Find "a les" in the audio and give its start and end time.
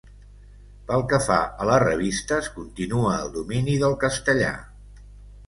1.65-1.81